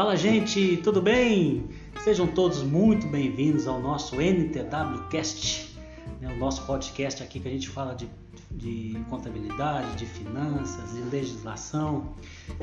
Fala 0.00 0.16
gente, 0.16 0.78
tudo 0.78 1.02
bem? 1.02 1.68
Sejam 2.02 2.26
todos 2.26 2.62
muito 2.62 3.06
bem-vindos 3.06 3.66
ao 3.66 3.78
nosso 3.82 4.18
NTWcast, 4.18 5.76
né, 6.22 6.32
o 6.32 6.38
nosso 6.38 6.64
podcast 6.64 7.22
aqui 7.22 7.38
que 7.38 7.46
a 7.46 7.50
gente 7.50 7.68
fala 7.68 7.94
de, 7.94 8.08
de 8.50 8.96
contabilidade, 9.10 9.96
de 9.96 10.06
finanças, 10.06 10.94
de 10.94 11.02
legislação. 11.02 12.14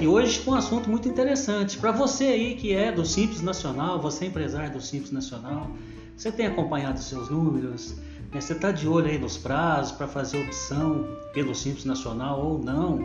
E 0.01 0.07
hoje 0.07 0.39
com 0.39 0.49
um 0.49 0.55
assunto 0.55 0.89
muito 0.89 1.07
interessante. 1.07 1.77
Para 1.77 1.91
você 1.91 2.23
aí 2.23 2.55
que 2.55 2.73
é 2.73 2.91
do 2.91 3.05
Simples 3.05 3.43
Nacional, 3.43 4.01
você 4.01 4.25
é 4.25 4.29
empresário 4.29 4.73
do 4.73 4.81
Simples 4.81 5.11
Nacional, 5.11 5.69
você 6.15 6.31
tem 6.31 6.47
acompanhado 6.47 6.99
seus 6.99 7.29
números, 7.29 7.97
né, 8.33 8.41
você 8.41 8.53
está 8.53 8.71
de 8.71 8.87
olho 8.87 9.11
aí 9.11 9.19
nos 9.19 9.37
prazos 9.37 9.91
para 9.91 10.07
fazer 10.07 10.43
opção 10.43 11.05
pelo 11.35 11.53
Simples 11.53 11.85
Nacional 11.85 12.43
ou 12.43 12.57
não, 12.57 12.97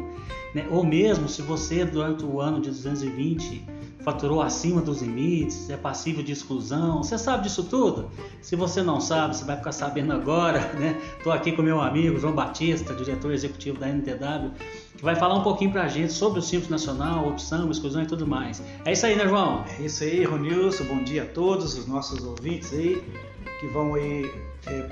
né, 0.55 0.66
ou 0.70 0.83
mesmo 0.83 1.28
se 1.28 1.42
você 1.42 1.84
durante 1.84 2.24
o 2.24 2.41
ano 2.41 2.62
de 2.62 2.70
220 2.70 3.81
faturou 4.02 4.42
acima 4.42 4.80
dos 4.80 5.01
limites, 5.01 5.70
é 5.70 5.77
passível 5.77 6.23
de 6.23 6.33
exclusão. 6.33 7.02
Você 7.02 7.16
sabe 7.16 7.45
disso 7.45 7.65
tudo? 7.65 8.10
Se 8.41 8.56
você 8.56 8.83
não 8.83 9.01
sabe, 9.01 9.37
você 9.37 9.45
vai 9.45 9.56
ficar 9.56 9.73
sabendo 9.73 10.12
agora, 10.12 10.60
né? 10.74 11.01
Estou 11.16 11.33
aqui 11.33 11.52
com 11.52 11.62
meu 11.62 11.80
amigo 11.80 12.19
João 12.19 12.34
Batista, 12.34 12.95
diretor 12.95 13.33
executivo 13.33 13.79
da 13.79 13.88
NTW, 13.88 14.51
que 14.96 15.02
vai 15.02 15.15
falar 15.15 15.34
um 15.34 15.43
pouquinho 15.43 15.70
para 15.70 15.84
a 15.84 15.88
gente 15.88 16.12
sobre 16.12 16.41
o 16.41 16.43
Simples 16.43 16.69
Nacional, 16.69 17.29
opção, 17.29 17.70
exclusão 17.70 18.02
e 18.02 18.07
tudo 18.07 18.27
mais. 18.27 18.62
É 18.84 18.93
isso 18.93 19.07
aí, 19.07 19.16
né, 19.16 19.27
João? 19.27 19.65
É 19.79 19.83
isso 19.83 20.02
aí, 20.02 20.24
Ronilson. 20.24 20.84
Bom 20.84 21.02
dia 21.02 21.23
a 21.23 21.27
todos 21.27 21.79
os 21.79 21.87
nossos 21.87 22.24
ouvintes 22.24 22.73
aí 22.73 23.02
que 23.60 23.66
vão 23.69 23.95
aí 23.95 24.29
é, 24.66 24.88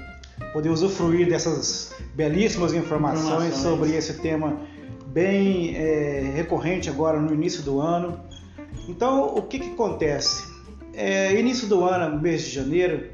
poder 0.53 0.69
usufruir 0.69 1.29
dessas 1.29 1.95
belíssimas 2.15 2.73
informações, 2.73 3.25
informações. 3.25 3.57
sobre 3.57 3.97
esse 3.97 4.15
tema 4.15 4.61
bem 5.09 5.75
é, 5.75 6.33
recorrente 6.37 6.89
agora 6.89 7.21
no 7.21 7.35
início 7.35 7.65
do 7.65 7.81
ano 7.81 8.21
então, 8.89 9.35
o 9.35 9.43
que, 9.43 9.59
que 9.59 9.71
acontece? 9.71 10.49
É, 10.93 11.39
início 11.39 11.69
do 11.69 11.85
ano, 11.85 12.21
mês 12.21 12.43
de 12.43 12.51
janeiro, 12.51 13.11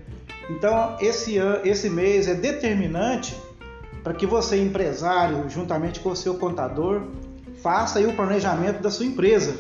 então 0.49 0.97
esse, 1.01 1.37
esse 1.65 1.91
mês 1.91 2.29
é 2.29 2.35
determinante 2.35 3.37
para 4.03 4.15
que 4.15 4.27
você, 4.27 4.61
empresário, 4.61 5.49
juntamente 5.51 6.01
com 6.01 6.11
o 6.11 6.17
seu 6.17 6.35
contador, 6.35 7.03
faça 7.63 8.01
o 8.01 8.13
planejamento 8.15 8.81
da 8.81 8.91
sua 8.91 9.05
empresa, 9.05 9.57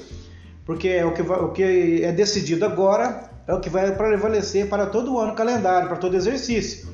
porque 0.64 0.88
é 0.88 1.04
o 1.04 1.12
que, 1.12 1.22
vai, 1.22 1.40
o 1.40 1.50
que 1.50 2.02
é 2.02 2.12
decidido 2.12 2.64
agora 2.64 3.30
é 3.46 3.54
o 3.54 3.60
que 3.60 3.70
vai 3.70 3.94
prevalecer 3.94 4.68
para 4.68 4.86
todo 4.86 5.14
o 5.14 5.20
ano 5.20 5.34
calendário, 5.34 5.88
para 5.88 5.96
todo 5.96 6.16
exercício. 6.16 6.88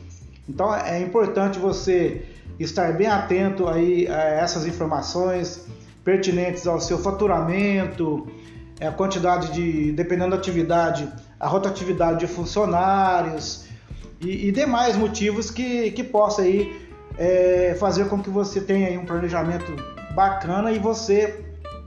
Então 0.48 0.74
é 0.74 1.00
importante 1.00 1.58
você 1.58 2.22
estar 2.58 2.92
bem 2.92 3.06
atento 3.06 3.68
aí 3.68 4.06
a 4.06 4.20
essas 4.20 4.66
informações 4.66 5.66
pertinentes 6.04 6.66
ao 6.66 6.80
seu 6.80 6.98
faturamento, 6.98 8.26
a 8.86 8.92
quantidade 8.92 9.52
de, 9.52 9.92
dependendo 9.92 10.30
da 10.30 10.36
atividade, 10.36 11.08
a 11.38 11.46
rotatividade 11.46 12.20
de 12.20 12.26
funcionários 12.26 13.66
e, 14.20 14.48
e 14.48 14.52
demais 14.52 14.96
motivos 14.96 15.50
que, 15.50 15.90
que 15.92 16.02
possa 16.02 16.42
aí 16.42 16.88
é, 17.18 17.76
fazer 17.78 18.08
com 18.08 18.20
que 18.20 18.30
você 18.30 18.60
tenha 18.60 18.88
aí 18.88 18.98
um 18.98 19.04
planejamento 19.04 19.72
bacana 20.14 20.72
e 20.72 20.78
você 20.78 21.44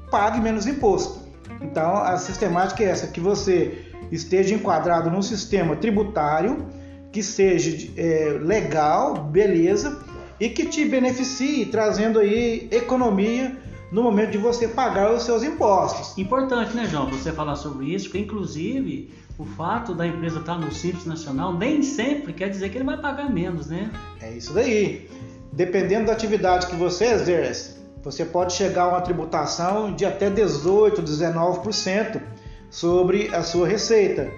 pague 0.10 0.40
menos 0.40 0.68
imposto. 0.68 1.20
Então 1.62 1.98
a 1.98 2.18
sistemática 2.18 2.84
é 2.84 2.88
essa, 2.88 3.08
que 3.08 3.20
você 3.20 3.86
esteja 4.12 4.54
enquadrado 4.54 5.10
num 5.10 5.22
sistema 5.22 5.76
tributário 5.76 6.66
que 7.12 7.24
seja 7.24 7.92
é, 7.96 8.38
legal, 8.42 9.16
beleza, 9.16 10.04
e 10.40 10.50
que 10.50 10.66
te 10.66 10.84
beneficie, 10.84 11.66
trazendo 11.68 12.20
aí 12.20 12.68
economia 12.72 13.56
no 13.96 14.04
momento 14.04 14.32
de 14.32 14.38
você 14.38 14.68
pagar 14.68 15.14
os 15.14 15.24
seus 15.24 15.42
impostos. 15.42 16.18
Importante, 16.18 16.76
né, 16.76 16.84
João, 16.84 17.10
você 17.10 17.32
falar 17.32 17.56
sobre 17.56 17.86
isso, 17.86 18.08
porque 18.10 18.20
inclusive 18.20 19.10
o 19.40 19.46
fato 19.46 19.96
da 19.96 20.06
empresa 20.06 20.40
estar 20.40 20.60
no 20.60 20.70
Simples 20.70 21.06
Nacional 21.06 21.54
nem 21.54 21.82
sempre 21.82 22.34
quer 22.34 22.50
dizer 22.50 22.68
que 22.68 22.78
ele 22.78 22.84
vai 22.84 22.98
pagar 23.00 23.32
menos, 23.32 23.68
né? 23.68 23.90
É 24.22 24.34
isso 24.34 24.54
daí. 24.54 25.10
Dependendo 25.54 26.08
da 26.08 26.12
atividade 26.12 26.68
que 26.68 26.76
você 26.76 27.06
exerce, 27.06 27.78
você 28.04 28.26
pode 28.26 28.52
chegar 28.52 28.84
a 28.84 28.88
uma 28.90 29.02
tributação 29.02 29.96
de 29.96 30.04
até 30.04 30.30
18, 30.30 31.02
19% 31.02 32.22
sobre 32.70 33.34
a 33.34 33.44
sua 33.44 33.66
receita. 33.66 34.30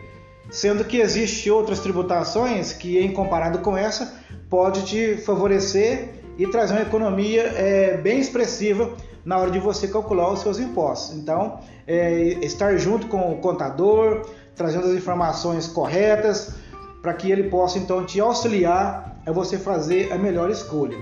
Sendo 0.51 0.83
que 0.83 0.97
existem 0.97 1.51
outras 1.51 1.79
tributações 1.79 2.73
que, 2.73 2.99
em 2.99 3.11
comparado 3.11 3.57
com 3.57 3.75
essa, 3.75 4.21
pode 4.51 4.85
te 4.85 5.17
favorecer 5.17 6.09
e 6.37 6.45
trazer 6.45 6.75
uma 6.75 6.83
economia 6.83 7.41
é, 7.41 7.97
bem 7.97 8.19
expressiva 8.19 8.95
na 9.27 9.37
hora 9.37 9.51
de 9.51 9.59
você 9.59 9.89
calcular 9.89 10.31
os 10.31 10.39
seus 10.39 10.57
impostos. 10.57 11.17
Então, 11.17 11.59
é, 11.85 12.13
estar 12.45 12.77
junto 12.77 13.07
com 13.07 13.33
o 13.33 13.39
contador, 13.39 14.25
trazendo 14.55 14.87
as 14.87 14.93
informações 14.93 15.67
corretas, 15.67 16.53
para 17.01 17.13
que 17.13 17.29
ele 17.29 17.49
possa 17.49 17.77
então 17.77 18.05
te 18.05 18.21
auxiliar 18.21 19.17
a 19.25 19.31
você 19.33 19.57
fazer 19.57 20.13
a 20.13 20.17
melhor 20.17 20.49
escolha. 20.49 20.97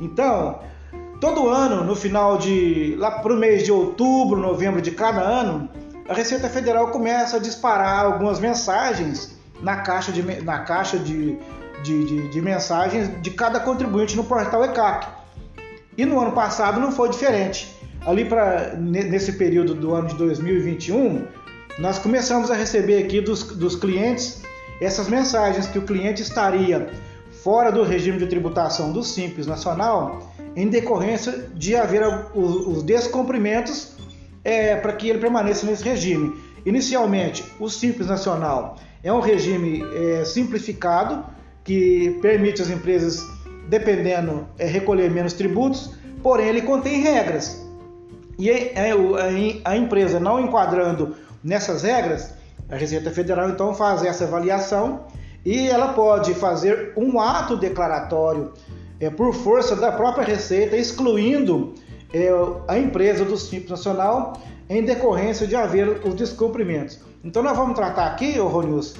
Então, 0.00 0.58
todo 1.20 1.48
ano, 1.48 1.84
no 1.84 1.94
final 1.94 2.36
de 2.36 2.96
lá 2.98 3.12
para 3.12 3.32
o 3.32 3.36
mês 3.36 3.62
de 3.62 3.70
outubro, 3.70 4.40
novembro 4.40 4.82
de 4.82 4.90
cada 4.90 5.20
ano, 5.20 5.68
a 6.08 6.14
Receita 6.14 6.48
Federal 6.48 6.88
começa 6.88 7.36
a 7.36 7.40
disparar 7.40 8.06
algumas 8.06 8.40
mensagens 8.40 9.38
na 9.60 9.76
caixa 9.76 10.10
de, 10.10 10.42
na 10.42 10.58
caixa 10.58 10.98
de, 10.98 11.38
de, 11.84 12.04
de, 12.06 12.28
de 12.28 12.42
mensagens 12.42 13.22
de 13.22 13.30
cada 13.30 13.60
contribuinte 13.60 14.16
no 14.16 14.24
portal 14.24 14.64
ECAC. 14.64 15.21
E 15.96 16.04
no 16.04 16.20
ano 16.20 16.32
passado 16.32 16.80
não 16.80 16.90
foi 16.92 17.10
diferente. 17.10 17.76
Ali 18.06 18.24
para 18.24 18.74
nesse 18.76 19.32
período 19.32 19.74
do 19.74 19.94
ano 19.94 20.08
de 20.08 20.14
2021, 20.16 21.24
nós 21.78 21.98
começamos 21.98 22.50
a 22.50 22.54
receber 22.54 23.02
aqui 23.04 23.20
dos, 23.20 23.44
dos 23.44 23.76
clientes 23.76 24.42
essas 24.80 25.08
mensagens 25.08 25.66
que 25.66 25.78
o 25.78 25.82
cliente 25.82 26.22
estaria 26.22 26.90
fora 27.42 27.70
do 27.70 27.82
regime 27.82 28.18
de 28.18 28.26
tributação 28.26 28.92
do 28.92 29.02
Simples 29.02 29.46
Nacional 29.46 30.32
em 30.56 30.68
decorrência 30.68 31.50
de 31.54 31.76
haver 31.76 32.02
os, 32.34 32.66
os 32.66 32.82
descumprimentos 32.82 33.92
é, 34.44 34.76
para 34.76 34.92
que 34.92 35.08
ele 35.08 35.18
permaneça 35.18 35.64
nesse 35.66 35.84
regime. 35.84 36.36
Inicialmente, 36.64 37.44
o 37.58 37.68
Simples 37.68 38.08
Nacional 38.08 38.76
é 39.02 39.12
um 39.12 39.20
regime 39.20 39.82
é, 39.94 40.24
simplificado 40.24 41.24
que 41.64 42.18
permite 42.20 42.60
às 42.60 42.70
empresas 42.70 43.24
dependendo, 43.68 44.46
é, 44.58 44.66
recolher 44.66 45.10
menos 45.10 45.32
tributos, 45.32 45.94
porém 46.22 46.48
ele 46.48 46.62
contém 46.62 47.00
regras. 47.00 47.62
E 48.38 48.50
a 49.64 49.76
empresa 49.76 50.18
não 50.18 50.40
enquadrando 50.40 51.14
nessas 51.44 51.82
regras, 51.82 52.34
a 52.68 52.76
Receita 52.76 53.10
Federal 53.10 53.50
então 53.50 53.74
faz 53.74 54.02
essa 54.02 54.24
avaliação 54.24 55.04
e 55.44 55.68
ela 55.68 55.92
pode 55.92 56.34
fazer 56.34 56.92
um 56.96 57.20
ato 57.20 57.56
declaratório 57.56 58.52
é, 58.98 59.10
por 59.10 59.34
força 59.34 59.76
da 59.76 59.92
própria 59.92 60.24
Receita, 60.24 60.76
excluindo 60.76 61.74
é, 62.14 62.28
a 62.68 62.78
empresa 62.78 63.24
do 63.24 63.36
Simples 63.36 63.70
Nacional 63.70 64.40
em 64.68 64.82
decorrência 64.84 65.46
de 65.46 65.56
haver 65.56 66.00
os 66.06 66.14
descumprimentos. 66.14 67.00
Então 67.24 67.42
nós 67.42 67.56
vamos 67.56 67.74
tratar 67.74 68.06
aqui, 68.06 68.38
Ronius, 68.38 68.94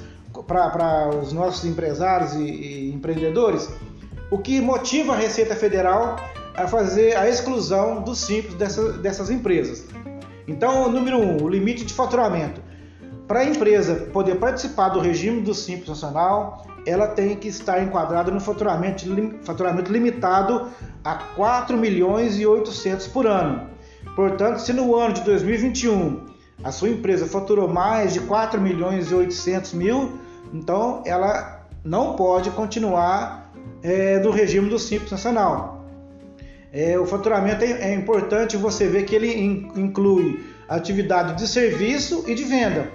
para 0.47 1.11
os 1.11 1.33
nossos 1.33 1.65
empresários 1.65 2.35
e, 2.35 2.43
e 2.43 2.93
empreendedores, 2.93 3.71
o 4.33 4.39
que 4.39 4.63
motiva 4.63 5.13
a 5.13 5.17
Receita 5.17 5.55
Federal 5.55 6.17
a 6.57 6.67
fazer 6.67 7.15
a 7.19 7.29
exclusão 7.29 8.01
do 8.01 8.15
simples 8.15 8.55
dessa, 8.55 8.95
dessas 8.95 9.29
empresas. 9.29 9.85
Então, 10.49 10.91
número 10.91 11.19
um, 11.19 11.43
o 11.43 11.49
limite 11.49 11.85
de 11.85 11.93
faturamento. 11.93 12.59
Para 13.29 13.41
a 13.41 13.45
empresa 13.45 14.09
poder 14.11 14.37
participar 14.37 14.89
do 14.89 15.01
regime 15.01 15.43
do 15.43 15.53
Simples 15.53 15.91
Nacional, 15.91 16.67
ela 16.87 17.09
tem 17.09 17.37
que 17.37 17.47
estar 17.47 17.83
enquadrada 17.83 18.31
no 18.31 18.41
faturamento, 18.41 19.05
faturamento 19.45 19.93
limitado 19.93 20.69
a 21.05 21.15
4 21.15 21.77
milhões 21.77 22.39
e 22.39 22.47
800 22.47 23.09
por 23.09 23.27
ano. 23.27 23.69
Portanto, 24.17 24.61
se 24.61 24.73
no 24.73 24.97
ano 24.97 25.13
de 25.13 25.21
2021 25.23 26.25
a 26.65 26.73
sua 26.73 26.89
empresa 26.89 27.27
faturou 27.27 27.69
mais 27.69 28.15
de 28.15 28.21
4 28.21 28.59
milhões 28.59 29.11
e 29.11 29.15
800 29.15 29.75
mil, 29.75 30.19
então 30.55 31.03
ela 31.05 31.67
não 31.85 32.17
pode 32.17 32.51
continuar 32.51 33.42
é, 33.83 34.19
do 34.19 34.31
regime 34.31 34.69
do 34.69 34.79
Simples 34.79 35.11
Nacional. 35.11 35.85
É, 36.73 36.99
o 36.99 37.05
faturamento 37.05 37.65
é, 37.65 37.91
é, 37.91 37.95
importante 37.95 38.57
você 38.57 38.87
ver 38.87 39.05
que 39.05 39.15
ele 39.15 39.33
in, 39.33 39.71
inclui 39.77 40.45
atividade 40.69 41.37
de 41.37 41.47
serviço 41.47 42.25
e 42.27 42.35
de 42.35 42.45
venda, 42.45 42.89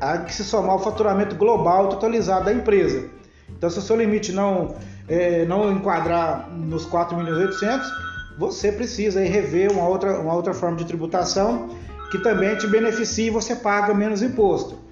a 0.00 0.18
que 0.18 0.34
se 0.34 0.44
somar 0.44 0.76
o 0.76 0.78
faturamento 0.78 1.34
global 1.34 1.88
totalizado 1.88 2.46
da 2.46 2.52
empresa. 2.52 3.08
Então, 3.48 3.70
se 3.70 3.78
o 3.78 3.82
seu 3.82 3.96
limite 3.96 4.30
não, 4.32 4.74
é, 5.08 5.46
não 5.46 5.72
enquadrar 5.72 6.50
nos 6.50 6.84
4 6.84 7.16
milhões 7.16 7.38
e 7.38 7.46
800, 7.46 7.90
você 8.38 8.70
precisa 8.70 9.20
rever 9.20 9.72
uma 9.72 9.88
outra, 9.88 10.20
uma 10.20 10.34
outra 10.34 10.52
forma 10.52 10.76
de 10.76 10.84
tributação 10.84 11.70
que 12.10 12.18
também 12.18 12.56
te 12.56 12.66
beneficie 12.66 13.26
e 13.26 13.30
você 13.30 13.56
paga 13.56 13.94
menos 13.94 14.22
imposto 14.22 14.87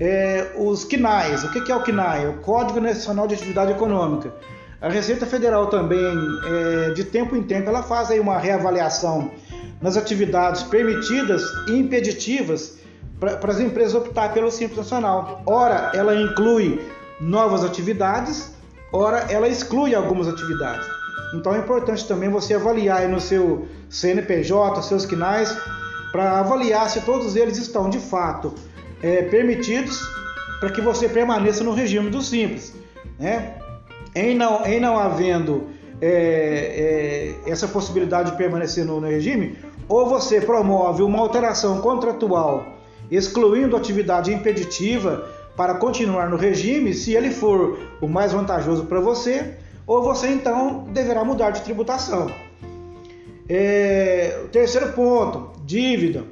é, 0.00 0.52
os 0.56 0.84
CNAEs. 0.84 1.44
O 1.44 1.50
que 1.50 1.70
é 1.70 1.76
o 1.76 1.82
CNAE? 1.82 2.26
O 2.26 2.38
Código 2.38 2.80
Nacional 2.80 3.28
de 3.28 3.34
Atividade 3.34 3.72
Econômica. 3.72 4.32
A 4.80 4.88
Receita 4.88 5.26
Federal 5.26 5.66
também, 5.66 6.16
é, 6.46 6.90
de 6.94 7.04
tempo 7.04 7.36
em 7.36 7.42
tempo, 7.42 7.68
ela 7.68 7.82
faz 7.82 8.10
aí 8.10 8.18
uma 8.18 8.38
reavaliação 8.38 9.30
nas 9.80 9.96
atividades 9.98 10.62
permitidas 10.62 11.42
e 11.68 11.72
impeditivas 11.72 12.78
para 13.18 13.52
as 13.52 13.60
empresas 13.60 13.94
optar 13.94 14.32
pelo 14.32 14.50
Simples 14.50 14.78
Nacional. 14.78 15.42
Ora, 15.44 15.92
ela 15.92 16.16
inclui 16.16 16.80
novas 17.20 17.62
atividades, 17.62 18.54
ora, 18.90 19.26
ela 19.28 19.46
exclui 19.46 19.94
algumas 19.94 20.26
atividades. 20.26 20.86
Então 21.34 21.54
é 21.54 21.58
importante 21.58 22.08
também 22.08 22.30
você 22.30 22.54
avaliar 22.54 23.06
no 23.06 23.20
seu 23.20 23.68
CNPJ, 23.90 24.80
seus 24.82 25.04
quinais, 25.04 25.54
para 26.10 26.40
avaliar 26.40 26.88
se 26.88 27.02
todos 27.02 27.36
eles 27.36 27.58
estão 27.58 27.90
de 27.90 27.98
fato 27.98 28.54
é, 29.02 29.22
permitidos 29.22 30.00
para 30.58 30.70
que 30.70 30.80
você 30.80 31.08
permaneça 31.08 31.64
no 31.64 31.72
regime 31.72 32.10
do 32.10 32.20
Simples. 32.20 32.74
Né? 33.18 33.54
Em, 34.14 34.36
não, 34.36 34.64
em 34.66 34.80
não 34.80 34.98
havendo 34.98 35.68
é, 36.00 37.34
é, 37.46 37.50
essa 37.50 37.68
possibilidade 37.68 38.32
de 38.32 38.36
permanecer 38.36 38.84
no, 38.84 39.00
no 39.00 39.08
regime, 39.08 39.56
ou 39.88 40.08
você 40.08 40.40
promove 40.40 41.02
uma 41.02 41.18
alteração 41.18 41.80
contratual 41.80 42.78
excluindo 43.10 43.76
atividade 43.76 44.32
impeditiva 44.32 45.28
para 45.56 45.74
continuar 45.74 46.30
no 46.30 46.36
regime, 46.36 46.94
se 46.94 47.14
ele 47.14 47.30
for 47.30 47.78
o 48.00 48.06
mais 48.06 48.32
vantajoso 48.32 48.84
para 48.84 49.00
você, 49.00 49.56
ou 49.86 50.02
você 50.02 50.28
então 50.28 50.84
deverá 50.92 51.24
mudar 51.24 51.50
de 51.50 51.62
tributação. 51.62 52.30
É, 53.48 54.44
terceiro 54.52 54.92
ponto, 54.92 55.50
dívida. 55.64 56.24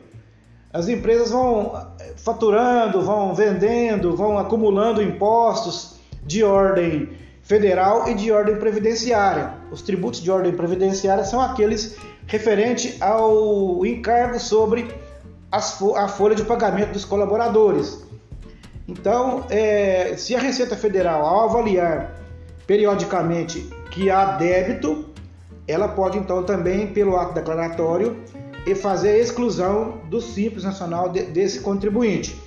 As 0.72 0.88
empresas 0.88 1.30
vão 1.30 1.72
faturando, 2.16 3.00
vão 3.00 3.34
vendendo, 3.34 4.14
vão 4.14 4.38
acumulando 4.38 5.02
impostos 5.02 5.96
de 6.24 6.44
ordem 6.44 7.10
federal 7.42 8.08
e 8.08 8.14
de 8.14 8.30
ordem 8.30 8.56
previdenciária. 8.56 9.54
Os 9.70 9.80
tributos 9.80 10.20
de 10.20 10.30
ordem 10.30 10.52
previdenciária 10.52 11.24
são 11.24 11.40
aqueles 11.40 11.96
referentes 12.26 13.00
ao 13.00 13.84
encargo 13.86 14.38
sobre 14.38 14.86
a 15.50 16.08
folha 16.08 16.34
de 16.34 16.44
pagamento 16.44 16.92
dos 16.92 17.06
colaboradores. 17.06 18.06
Então, 18.86 19.44
é, 19.48 20.14
se 20.18 20.34
a 20.34 20.38
Receita 20.38 20.76
Federal, 20.76 21.24
ao 21.24 21.48
avaliar 21.48 22.14
periodicamente 22.66 23.60
que 23.90 24.10
há 24.10 24.36
débito, 24.36 25.06
ela 25.66 25.88
pode 25.88 26.18
então 26.18 26.42
também, 26.42 26.86
pelo 26.88 27.16
ato 27.16 27.32
declaratório, 27.32 28.16
fazer 28.74 29.10
a 29.10 29.18
exclusão 29.18 29.98
do 30.08 30.20
Simples 30.20 30.64
Nacional 30.64 31.08
de, 31.08 31.22
desse 31.22 31.60
contribuinte. 31.60 32.40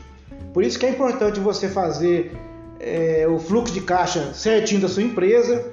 Por 0.54 0.64
isso 0.64 0.78
que 0.78 0.86
é 0.86 0.90
importante 0.90 1.40
você 1.40 1.70
fazer 1.70 2.36
é, 2.80 3.26
o 3.30 3.40
fluxo 3.40 3.74
de 3.74 3.82
caixa 3.82 4.34
certinho 4.34 4.82
da 4.82 4.88
sua 4.88 5.04
empresa, 5.04 5.66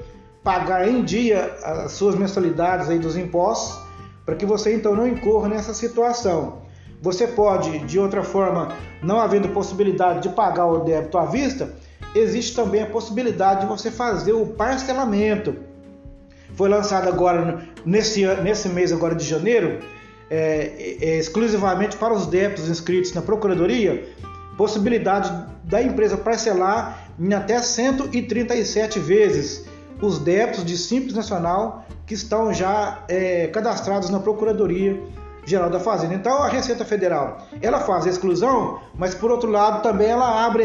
pagar 0.42 0.88
em 0.88 1.02
dia 1.02 1.56
as 1.62 1.92
suas 1.92 2.14
mensalidades 2.14 2.88
aí 2.88 2.98
dos 2.98 3.16
impostos, 3.16 3.82
para 4.24 4.36
que 4.36 4.46
você 4.46 4.74
então 4.74 4.94
não 4.94 5.06
incorra 5.06 5.48
nessa 5.48 5.74
situação. 5.74 6.58
Você 7.00 7.26
pode, 7.26 7.78
de 7.80 7.98
outra 7.98 8.22
forma, 8.22 8.68
não 9.02 9.20
havendo 9.20 9.48
possibilidade 9.48 10.22
de 10.22 10.28
pagar 10.30 10.66
o 10.66 10.80
débito 10.80 11.16
à 11.16 11.24
vista, 11.24 11.72
existe 12.14 12.54
também 12.54 12.82
a 12.82 12.86
possibilidade 12.86 13.62
de 13.62 13.66
você 13.66 13.90
fazer 13.90 14.32
o 14.32 14.46
parcelamento. 14.46 15.56
Foi 16.54 16.68
lançado 16.68 17.08
agora 17.08 17.62
nesse, 17.84 18.26
nesse 18.42 18.68
mês 18.68 18.92
agora 18.92 19.14
de 19.14 19.24
janeiro, 19.24 19.78
é, 20.30 20.96
é, 21.00 21.18
exclusivamente 21.18 21.96
para 21.96 22.12
os 22.12 22.26
débitos 22.26 22.68
inscritos 22.68 23.12
na 23.12 23.22
Procuradoria, 23.22 24.08
possibilidade 24.56 25.32
da 25.64 25.82
empresa 25.82 26.16
parcelar 26.16 27.08
em 27.18 27.32
até 27.32 27.60
137 27.60 28.98
vezes 28.98 29.64
os 30.00 30.18
débitos 30.18 30.64
de 30.64 30.76
Simples 30.76 31.14
Nacional 31.14 31.86
que 32.06 32.14
estão 32.14 32.52
já 32.52 33.04
é, 33.08 33.48
cadastrados 33.48 34.10
na 34.10 34.18
Procuradoria 34.18 34.98
Geral 35.44 35.70
da 35.70 35.80
Fazenda. 35.80 36.14
Então 36.14 36.42
a 36.42 36.48
Receita 36.48 36.84
Federal 36.84 37.46
ela 37.62 37.80
faz 37.80 38.06
a 38.06 38.10
exclusão, 38.10 38.80
mas 38.94 39.14
por 39.14 39.30
outro 39.30 39.50
lado 39.50 39.82
também 39.82 40.08
ela 40.08 40.44
abre 40.44 40.64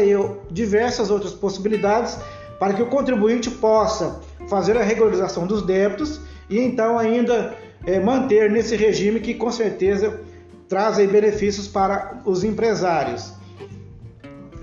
diversas 0.50 1.10
outras 1.10 1.32
possibilidades 1.32 2.18
para 2.58 2.74
que 2.74 2.82
o 2.82 2.86
contribuinte 2.86 3.50
possa 3.50 4.20
fazer 4.48 4.76
a 4.76 4.82
regularização 4.82 5.46
dos 5.46 5.62
débitos 5.62 6.20
e 6.48 6.58
então 6.58 6.98
ainda 6.98 7.54
é, 7.86 8.00
manter 8.00 8.50
nesse 8.50 8.76
regime 8.76 9.20
que 9.20 9.34
com 9.34 9.50
certeza 9.50 10.20
traz 10.68 10.96
benefícios 10.96 11.68
para 11.68 12.20
os 12.24 12.42
empresários. 12.44 13.32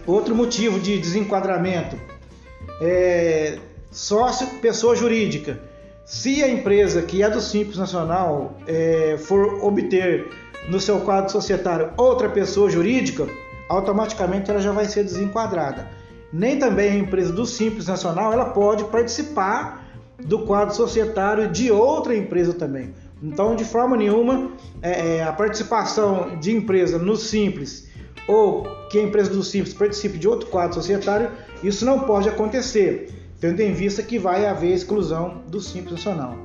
Outro 0.05 0.35
motivo 0.35 0.79
de 0.79 0.97
desenquadramento 0.97 1.95
é 2.81 3.59
sócio 3.91 4.47
pessoa 4.59 4.95
jurídica. 4.95 5.59
Se 6.05 6.43
a 6.43 6.49
empresa 6.49 7.01
que 7.03 7.21
é 7.21 7.29
do 7.29 7.39
Simples 7.39 7.77
Nacional 7.77 8.57
é, 8.67 9.15
for 9.19 9.63
obter 9.63 10.27
no 10.67 10.79
seu 10.79 10.99
quadro 11.01 11.31
societário 11.31 11.91
outra 11.95 12.29
pessoa 12.29 12.69
jurídica, 12.69 13.27
automaticamente 13.69 14.49
ela 14.49 14.59
já 14.59 14.71
vai 14.71 14.85
ser 14.85 15.03
desenquadrada. 15.03 15.87
Nem 16.33 16.57
também 16.57 16.91
a 16.91 16.95
empresa 16.95 17.31
do 17.31 17.45
Simples 17.45 17.87
Nacional 17.87 18.33
ela 18.33 18.45
pode 18.45 18.83
participar 18.85 19.87
do 20.19 20.39
quadro 20.39 20.75
societário 20.75 21.47
de 21.47 21.71
outra 21.71 22.15
empresa 22.15 22.53
também. 22.53 22.93
Então, 23.21 23.55
de 23.55 23.63
forma 23.63 23.95
nenhuma, 23.95 24.51
é, 24.81 25.17
é 25.17 25.23
a 25.23 25.31
participação 25.31 26.39
de 26.39 26.51
empresa 26.51 26.97
no 26.97 27.15
Simples 27.15 27.87
ou 28.27 28.63
que 28.89 28.99
a 28.99 29.03
empresa 29.03 29.29
do 29.29 29.43
Simples 29.43 29.73
participe 29.73 30.17
de 30.17 30.27
outro 30.27 30.49
quadro 30.49 30.75
societário, 30.75 31.29
isso 31.63 31.85
não 31.85 31.99
pode 31.99 32.29
acontecer 32.29 33.13
tendo 33.41 33.59
em 33.59 33.73
vista 33.73 34.03
que 34.03 34.19
vai 34.19 34.45
haver 34.45 34.71
exclusão 34.71 35.41
do 35.47 35.59
Simples 35.59 35.93
Nacional. 35.93 36.37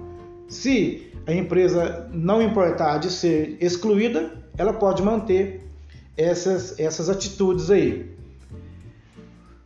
Se 0.49 1.13
a 1.27 1.33
empresa 1.33 2.09
não 2.11 2.41
importar 2.41 2.99
de 2.99 3.11
ser 3.11 3.59
excluída, 3.61 4.33
ela 4.57 4.73
pode 4.73 5.03
manter 5.03 5.61
essas, 6.17 6.79
essas 6.81 7.11
atitudes 7.11 7.71
aí. 7.71 8.11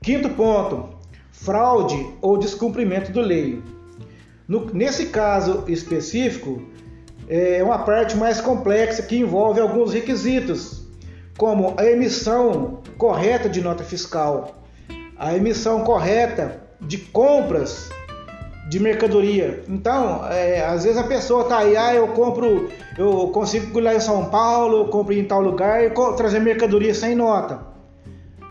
Quinto 0.02 0.28
ponto: 0.30 0.88
fraude 1.30 2.04
ou 2.20 2.36
descumprimento 2.36 3.12
do 3.12 3.20
lei. 3.20 3.62
No, 4.48 4.66
nesse 4.74 5.06
caso 5.06 5.64
específico, 5.68 6.60
é 7.30 7.62
uma 7.62 7.78
parte 7.78 8.16
mais 8.16 8.40
complexa 8.40 9.04
que 9.04 9.16
envolve 9.16 9.60
alguns 9.60 9.94
requisitos, 9.94 10.82
como 11.38 11.74
a 11.76 11.86
emissão 11.86 12.80
correta 12.98 13.48
de 13.48 13.60
nota 13.60 13.84
fiscal, 13.84 14.56
a 15.16 15.36
emissão 15.36 15.84
correta 15.84 16.60
de 16.80 16.98
compras 16.98 17.88
de 18.68 18.80
mercadoria. 18.80 19.62
Então, 19.68 20.26
é, 20.28 20.64
às 20.66 20.82
vezes 20.82 20.98
a 20.98 21.04
pessoa 21.04 21.44
tá 21.44 21.58
aí, 21.58 21.76
ah, 21.76 21.94
eu 21.94 22.08
compro, 22.08 22.68
eu 22.98 23.28
consigo 23.28 23.78
ir 23.78 23.82
lá 23.82 23.94
em 23.94 24.00
São 24.00 24.24
Paulo, 24.24 24.78
eu 24.78 24.88
compro 24.88 25.14
em 25.14 25.24
tal 25.24 25.40
lugar 25.40 25.84
e 25.84 25.90
trazer 26.16 26.40
mercadoria 26.40 26.92
sem 26.92 27.14
nota. 27.14 27.60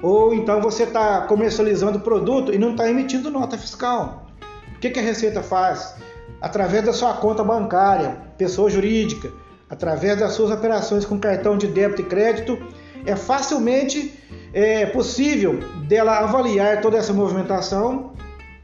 Ou 0.01 0.33
então 0.33 0.61
você 0.61 0.83
está 0.83 1.21
comercializando 1.21 1.99
produto 1.99 2.53
e 2.53 2.57
não 2.57 2.71
está 2.71 2.89
emitindo 2.89 3.29
nota 3.29 3.57
fiscal. 3.57 4.27
O 4.73 4.79
que, 4.79 4.89
que 4.89 4.99
a 4.99 5.03
Receita 5.03 5.43
faz? 5.43 5.95
Através 6.41 6.85
da 6.85 6.93
sua 6.93 7.13
conta 7.15 7.43
bancária, 7.43 8.28
pessoa 8.39 8.69
jurídica, 8.69 9.31
através 9.69 10.17
das 10.17 10.31
suas 10.31 10.49
operações 10.49 11.05
com 11.05 11.19
cartão 11.19 11.57
de 11.57 11.67
débito 11.67 12.01
e 12.01 12.05
crédito, 12.05 12.57
é 13.05 13.15
facilmente 13.15 14.13
é, 14.53 14.85
possível 14.87 15.59
dela 15.87 16.19
avaliar 16.19 16.81
toda 16.81 16.97
essa 16.97 17.13
movimentação 17.13 18.13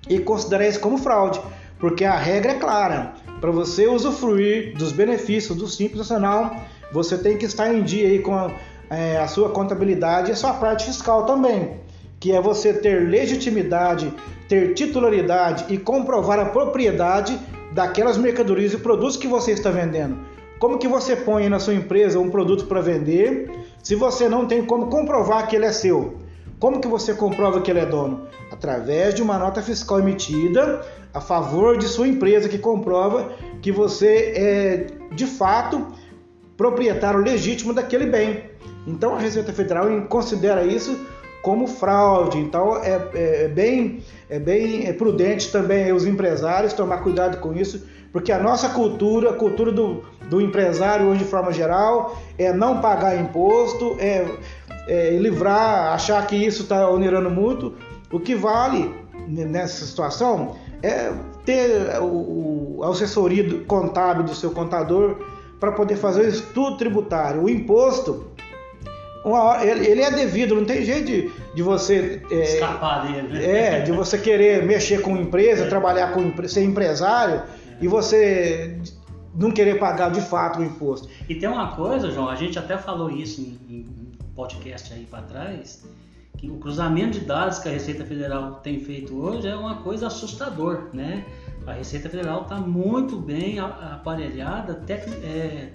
e 0.10 0.18
considerar 0.18 0.68
isso 0.68 0.80
como 0.80 0.98
fraude, 0.98 1.42
porque 1.78 2.06
a 2.06 2.16
regra 2.16 2.54
é 2.54 2.56
clara. 2.56 3.14
Para 3.42 3.52
você 3.52 3.86
usufruir 3.86 4.76
dos 4.78 4.92
benefícios 4.94 5.58
do 5.58 5.68
Simples 5.68 6.00
Nacional, 6.00 6.56
você 6.92 7.18
tem 7.18 7.38
que 7.38 7.46
estar 7.46 7.72
em 7.74 7.84
dia 7.84 8.08
aí 8.08 8.20
com 8.20 8.34
a, 8.34 8.52
é, 8.90 9.18
a 9.18 9.28
sua 9.28 9.50
contabilidade 9.50 10.30
e 10.30 10.34
a 10.34 10.36
sua 10.36 10.54
parte 10.54 10.86
fiscal 10.86 11.26
também, 11.26 11.82
que 12.20 12.32
é 12.32 12.40
você 12.40 12.74
ter 12.74 13.10
legitimidade, 13.10 14.12
ter 14.48 14.74
titularidade 14.74 15.66
e 15.74 15.78
comprovar 15.78 16.40
a 16.40 16.46
propriedade 16.46 17.38
daquelas 17.76 18.18
mercadorias 18.18 18.72
e 18.72 18.78
produtos 18.78 19.18
que 19.18 19.28
você 19.28 19.52
está 19.52 19.70
vendendo. 19.70 20.18
Como 20.60 20.80
que 20.80 20.88
você 20.88 21.14
põe 21.14 21.50
na 21.50 21.60
sua 21.60 21.74
empresa 21.74 22.18
um 22.18 22.30
produto 22.30 22.68
para 22.68 22.80
vender 22.80 23.52
se 23.84 23.96
você 23.96 24.30
não 24.30 24.46
tem 24.46 24.66
como 24.66 24.88
comprovar 24.88 25.46
que 25.50 25.58
ele 25.58 25.66
é 25.66 25.74
seu? 25.74 26.16
Como 26.58 26.80
que 26.80 26.88
você 26.88 27.14
comprova 27.14 27.60
que 27.60 27.70
ele 27.70 27.82
é 27.82 27.86
dono? 27.86 28.28
Através 28.50 29.14
de 29.14 29.22
uma 29.22 29.38
nota 29.38 29.62
fiscal 29.62 30.00
emitida 30.00 30.86
a 31.14 31.20
favor 31.20 31.78
de 31.78 31.86
sua 31.90 32.08
empresa 32.08 32.48
que 32.48 32.58
comprova 32.58 33.34
que 33.62 33.74
você 33.74 34.32
é 34.38 34.88
de 35.14 35.28
fato 35.28 35.86
proprietário 36.56 37.20
legítimo 37.20 37.74
daquele 37.74 38.06
bem. 38.06 38.52
Então 38.88 39.16
a 39.16 39.20
Receita 39.20 39.52
Federal 39.52 39.88
considera 40.08 40.64
isso 40.64 40.98
como 41.46 41.68
fraude. 41.68 42.40
Então 42.40 42.76
é, 42.78 43.00
é 43.14 43.48
bem, 43.48 44.04
é 44.28 44.40
bem 44.40 44.92
prudente 44.94 45.52
também 45.52 45.94
os 45.94 46.04
empresários 46.04 46.74
tomar 46.74 47.04
cuidado 47.04 47.38
com 47.38 47.54
isso, 47.54 47.86
porque 48.12 48.32
a 48.32 48.40
nossa 48.40 48.70
cultura, 48.70 49.30
a 49.30 49.34
cultura 49.34 49.72
do, 49.72 50.04
do 50.28 50.42
empresário 50.42 51.06
hoje 51.06 51.20
de 51.20 51.30
forma 51.30 51.54
geral, 51.54 52.20
é 52.36 52.52
não 52.52 52.82
pagar 52.82 53.16
imposto, 53.16 53.96
é 54.00 54.26
é, 54.88 55.12
livrar, 55.18 55.94
achar 55.94 56.26
que 56.28 56.36
isso 56.36 56.64
está 56.64 56.90
onerando 56.90 57.30
muito. 57.30 57.74
O 58.12 58.20
que 58.20 58.36
vale 58.36 58.94
nessa 59.28 59.86
situação 59.86 60.56
é 60.84 61.12
ter 61.44 62.00
o, 62.02 62.78
o 62.78 62.84
assessoria 62.84 63.64
contábil 63.66 64.24
do 64.24 64.36
seu 64.36 64.52
contador 64.52 65.18
para 65.60 65.72
poder 65.72 65.96
fazer 65.96 66.26
o 66.26 66.30
estudo 66.30 66.78
tributário. 66.78 67.44
O 67.44 67.50
imposto, 67.50 68.28
uma 69.26 69.42
hora, 69.42 69.66
ele, 69.66 69.88
ele 69.88 70.02
é 70.02 70.12
devido, 70.12 70.54
não 70.54 70.66
tem 70.66 70.86
jeito 70.86 71.08
de, 71.08 71.32
de 71.56 71.64
você. 71.64 72.22
É, 72.30 72.44
Escapar 72.44 73.08
dele, 73.08 73.28
né? 73.34 73.80
É, 73.80 73.82
de 73.82 73.92
você 73.92 74.20
querer 74.20 74.64
mexer 74.64 75.02
com 75.02 75.18
empresa, 75.18 75.66
é. 75.66 75.68
trabalhar 75.68 76.14
com 76.14 76.48
ser 76.48 76.64
empresário 76.64 77.42
é. 77.42 77.44
e 77.82 77.88
você 77.88 78.80
não 79.34 79.50
querer 79.50 79.80
pagar 79.80 80.12
de 80.12 80.22
fato 80.22 80.60
o 80.60 80.64
imposto. 80.64 81.10
E 81.28 81.34
tem 81.34 81.50
uma 81.50 81.76
coisa, 81.76 82.12
João, 82.12 82.30
a 82.30 82.36
gente 82.36 82.60
até 82.60 82.78
falou 82.78 83.10
isso 83.10 83.42
em, 83.42 83.60
em 83.68 84.12
podcast 84.36 84.94
aí 84.94 85.08
para 85.10 85.24
trás, 85.24 85.84
que 86.38 86.48
o 86.48 86.58
cruzamento 86.58 87.20
de 87.20 87.26
dados 87.26 87.58
que 87.58 87.68
a 87.68 87.72
Receita 87.72 88.06
Federal 88.06 88.56
tem 88.56 88.80
feito 88.80 89.20
hoje 89.20 89.48
é 89.48 89.56
uma 89.56 89.78
coisa 89.78 90.06
assustador, 90.06 90.90
né? 90.94 91.26
A 91.66 91.74
Receita 91.74 92.10
Federal 92.10 92.44
está 92.44 92.58
muito 92.58 93.18
bem 93.18 93.58
aparelhada, 93.58 94.76
tec, 94.76 95.08
é, 95.24 95.70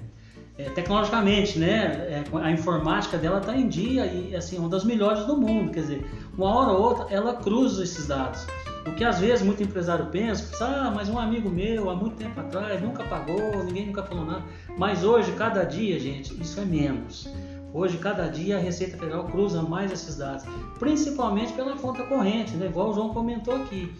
é, 0.59 0.65
tecnologicamente, 0.71 1.59
né? 1.59 1.85
É, 2.09 2.25
a 2.43 2.51
informática 2.51 3.17
dela 3.17 3.39
está 3.39 3.57
em 3.57 3.69
dia 3.69 4.07
e 4.07 4.35
assim 4.35 4.59
uma 4.59 4.69
das 4.69 4.85
melhores 4.85 5.25
do 5.27 5.37
mundo. 5.37 5.71
Quer 5.73 5.81
dizer, 5.81 6.11
uma 6.37 6.55
hora 6.55 6.73
ou 6.73 6.83
outra 6.83 7.07
ela 7.15 7.35
cruza 7.35 7.83
esses 7.83 8.07
dados. 8.07 8.47
O 8.87 8.95
que 8.95 9.05
às 9.05 9.19
vezes 9.19 9.45
muito 9.45 9.63
empresário 9.63 10.07
pensa, 10.07 10.65
ah, 10.65 10.93
mas 10.95 11.09
um 11.09 11.19
amigo 11.19 11.51
meu 11.51 11.91
há 11.91 11.95
muito 11.95 12.17
tempo 12.17 12.41
atrás 12.41 12.81
nunca 12.81 13.05
pagou, 13.05 13.63
ninguém 13.65 13.87
nunca 13.87 14.03
falou 14.03 14.25
nada. 14.25 14.43
Mas 14.79 15.05
hoje, 15.05 15.33
cada 15.33 15.65
dia, 15.65 16.01
gente, 16.01 16.41
isso 16.41 16.59
é 16.59 16.65
menos. 16.65 17.29
Hoje, 17.73 17.99
cada 17.99 18.27
dia, 18.27 18.57
a 18.57 18.61
Receita 18.61 18.97
Federal 18.97 19.25
cruza 19.25 19.63
mais 19.63 19.93
esses 19.93 20.17
dados, 20.17 20.45
principalmente 20.79 21.53
pela 21.53 21.77
conta 21.77 22.03
corrente, 22.05 22.53
né? 22.57 22.67
igual 22.67 22.91
o 22.91 22.95
João 22.95 23.11
comentou 23.11 23.55
aqui. 23.55 23.93